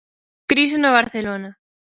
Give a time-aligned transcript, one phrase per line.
[0.51, 1.49] Crise no Barcelona.